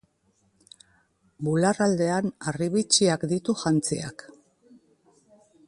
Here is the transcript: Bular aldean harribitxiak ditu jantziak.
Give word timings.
Bular 1.47 1.81
aldean 1.89 2.31
harribitxiak 2.51 3.27
ditu 3.35 3.57
jantziak. 3.65 4.29